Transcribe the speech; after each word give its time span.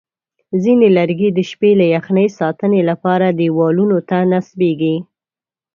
ځینې 0.63 0.87
لرګي 0.97 1.29
د 1.33 1.39
شپې 1.49 1.71
له 1.79 1.85
یخنۍ 1.95 2.27
ساتنې 2.39 2.81
لپاره 2.89 3.25
دیوالونو 3.39 3.97
ته 4.09 4.17
نصبېږي. 4.31 4.95